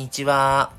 [0.00, 0.72] にちは。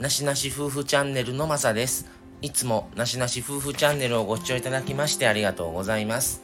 [0.00, 2.10] なしなし夫婦チャンネルのまさです。
[2.42, 6.42] いつもなしなし夫婦チャンネルをご視聴いただきましてありがとうございます。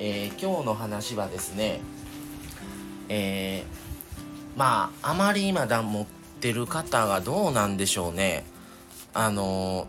[0.00, 1.80] えー、今日の話はですね、
[3.08, 6.06] えー、まあ、あまり今だ持っ
[6.40, 8.44] てる方がどうなんでしょうね。
[9.14, 9.86] あの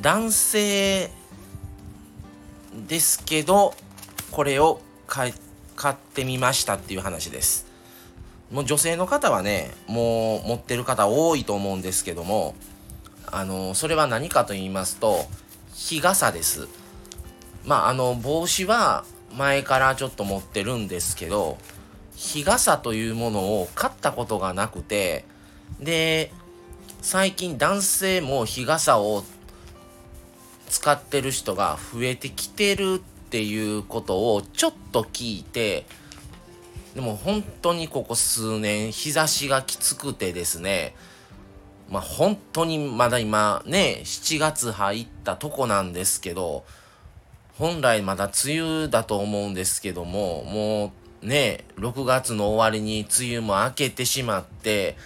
[0.00, 1.10] 男性
[2.86, 3.74] ですけど、
[4.30, 7.65] これを買ってみましたっていう話です。
[8.50, 12.54] もう女性の方はね、もう持ってる方多いと思うんですけども、
[13.26, 15.26] あの、それは何かと言いますと、
[15.74, 16.68] 日傘です。
[17.64, 19.04] まあ、あの、帽子は
[19.36, 21.58] 前からちょっと持ってるんですけど、
[22.14, 25.24] 日傘というものを買ったことがなくて、
[25.80, 26.32] で、
[27.02, 29.24] 最近男性も日傘を
[30.68, 35.84] 使ってる人が増えてきてるっていうことをちょっと聞いて、
[36.96, 40.94] でも本当にここ数年日差しがきつくてですね、
[41.90, 46.64] まあ本当にまだ今ね、7月入ったとこなんですけど、
[47.58, 54.96] 本来まだ梅雨だと思うんですけども、もうね、6月の終わりに梅雨も明けてしまって、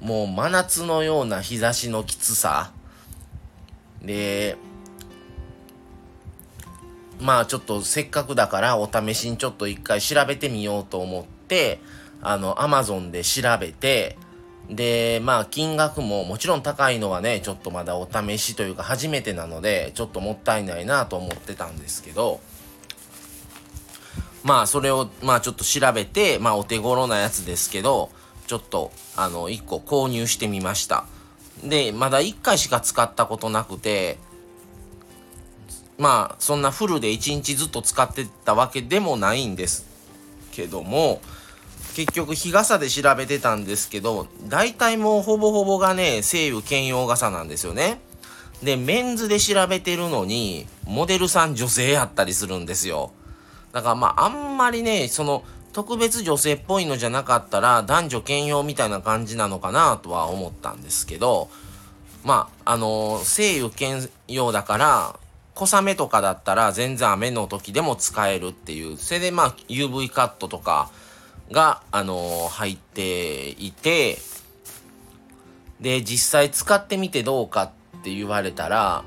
[0.00, 2.72] もう真夏のような日差しのきつさ。
[4.00, 4.56] で、
[7.20, 11.80] まあちょっとせっかくだからお試しにちょっと一回調べてみようと思って、
[12.20, 14.16] あの、アマゾンで調べて、
[14.70, 22.40] で、まあ金額ももちろん高いのはね、ちょっとまだお試しというか初めてなので、ちょっともったいないなと思ってたんですけど、
[24.42, 28.10] まあそれを、まあちょっと調べて、まあお手頃なやつですけど、
[28.46, 31.06] ちょっと、あの、1個購入してみました。
[31.62, 34.18] で、まだ1回しか使ったことなくて、
[35.98, 39.86] まあそんなフルで1日ずっと使ってたわけでもないんです
[40.52, 41.20] けども
[41.94, 48.00] 結局日傘で調べてたんですけど大体もうほぼほぼがね西武兼用傘なんですよね。
[48.62, 53.12] でメンズで調べてるのにモデルさん女性やったりするんですよ。
[53.72, 61.48] だからまああんまりねその特別女性っぽいのじゃなかったら男女兼用みたいな感じなのかなとは思ったんですけど
[62.24, 65.18] まああの西武兼用だから
[65.54, 70.90] 小雨とかだったら全然雨の時でも使えるっていう、それでまあ UV カットとか
[71.52, 74.18] が、あのー、入っていて、
[75.80, 79.04] で、実際使ってみてどうかって言われたら、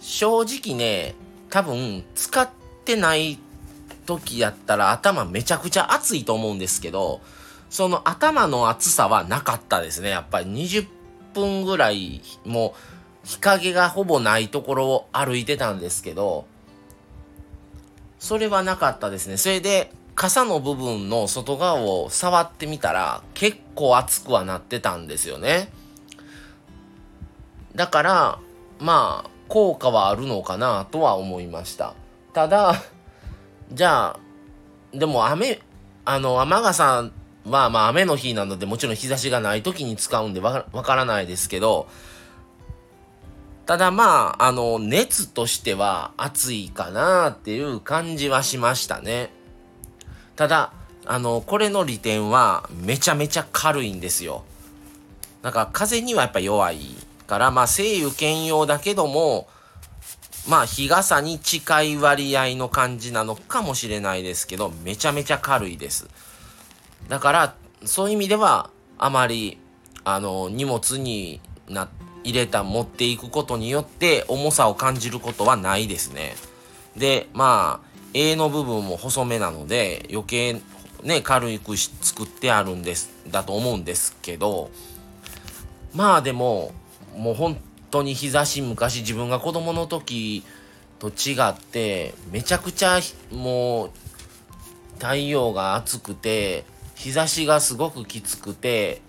[0.00, 1.14] 正直ね、
[1.50, 2.48] 多分使っ
[2.84, 3.38] てない
[4.06, 7.20] 時やったら頭めちゃくちゃ熱いと思うんですけど、
[7.68, 10.10] その頭の熱さはなかったですね。
[10.10, 10.86] やっぱり20
[11.34, 12.93] 分ぐらいもう
[13.24, 16.46] 日陰がほぼないところを歩いてたんですけど、
[18.18, 19.36] それはなかったですね。
[19.36, 25.70] それで、傘の部分の外側を触ってみたら、結構熱くはなってたんですよね。
[27.74, 28.38] だから、
[28.78, 31.94] まあ、効果はあるのかなとは思いました。
[32.32, 32.82] ただ、
[33.72, 34.20] じゃあ、
[34.92, 35.60] でも雨、
[36.04, 37.10] あの、雨傘
[37.46, 41.88] はまあ雨の日なのでもちろん日差しがない時に使うんでわからないですけど、
[43.66, 49.30] ただまあ、あの、熱としては暑いかなっていう感じはしましたね。
[50.36, 50.72] ただ、
[51.06, 54.44] あの、これの利点はめちゃめちゃ軽いんですよ。
[55.42, 56.78] なんか風にはやっぱ弱い
[57.26, 59.48] から、まあ、西油兼用だけども、
[60.46, 66.06] まあ、日傘に近い割合の感じなのかもしれないですけど、めちゃめちゃ軽いです。
[67.08, 67.54] だから、
[67.86, 69.58] そういう意味では、あまり、
[70.04, 76.34] あの、荷物になって、入れた持っていくことによって重さを感じることはないですね。
[76.96, 80.60] で、まあ、A の部分も細めなので余計
[81.04, 84.70] ね、軽く作ってあるんです、だと思うんですけど、
[85.92, 86.72] まあでも、
[87.14, 90.42] もう本当に日差し昔自分が子供の時
[90.98, 93.90] と違って、めちゃくちゃもう
[94.94, 99.02] 太陽が暑くて、日差しがすごくきつくて、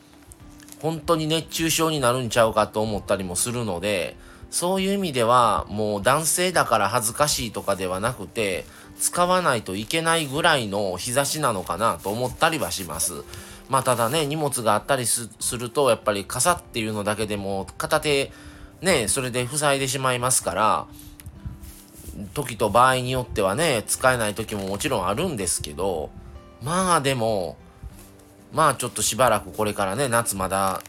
[0.81, 4.15] 本当に熱中症になるんちゃうかと思ったりもするので、
[4.51, 8.65] そういう意味ではもう男性だから恥ずかしいとかではなくて、
[8.99, 13.23] 使わないといけないぐらいの日差しなのかなと思ったりはします。
[13.69, 18.31] まあただね、荷物があったりすると、やっぱり傘っていうのだけでも片手、
[18.81, 20.87] ね、それで塞いでしまいますから、
[22.33, 26.11] 時と場合によってはね、使えない時ももちろんあるんですけど、
[26.63, 27.57] まあでも、
[28.55, 30.81] まあちょっとしばらくこれからね、夏まだ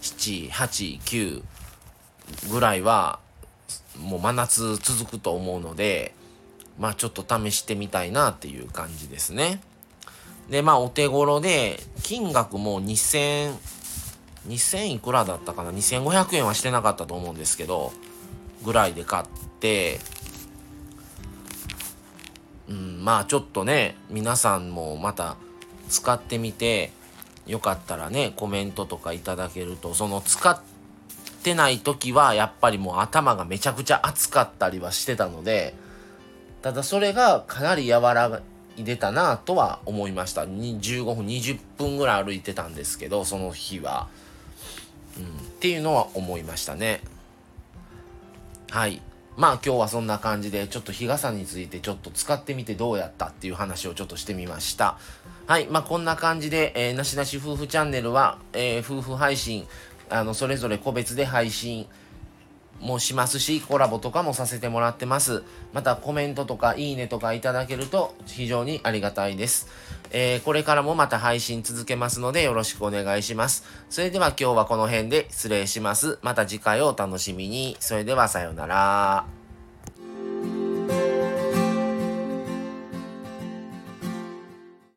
[0.00, 1.42] 7、8、9
[2.50, 3.20] ぐらいは、
[4.00, 6.14] もう真夏続くと思うので、
[6.78, 9.60] まあちょっと試してみたいなっていう感じですね。
[10.48, 13.54] で、まあお手頃で、金額も2000
[14.48, 17.92] 2000いくらだったかな？2500円はしてなかったと思うんですけど
[18.64, 19.24] ぐらいで買っ
[19.60, 20.00] て
[22.68, 25.36] うんまあちょっとね皆さんもまた
[25.88, 26.90] 使ってみて
[27.46, 30.60] よかったらねコメントとかいただけるとその使っ
[31.42, 35.74] てない時はやっぱりもう頭がめちゃくちゃ熱かったりはしてたので
[36.62, 38.40] ただそれがかなり和ら
[38.76, 40.44] いでたなとは思いました。
[40.44, 44.08] 15分20分ぐらい歩いてたんですけどその日は、
[45.18, 45.28] うん、っ
[45.60, 47.02] ていうのは思いましたね。
[48.70, 49.02] はい。
[49.36, 54.98] まあ今日はそんな感じでちょっと日傘についてちょっと使ってみてどうやったっていう話をちょっとしてみました
[55.46, 59.66] はいまあこんな感じで、えー、なしなし夫婦チャンネルは、えー、夫婦配信
[60.10, 61.86] あのそれぞれ個別で配信
[62.82, 65.44] もしますし、コラボとかもさせてもらってます。
[65.72, 69.68] またコメントとかいいねとかいただけると非常にありがたいです。
[70.12, 73.64] えー、これからもまた配信続けますのでよろしくお願いします。
[73.90, 76.18] それでは今日はこの辺で失礼します。
[76.22, 77.76] また次回をお楽しみに。
[77.80, 79.41] それではさようなら。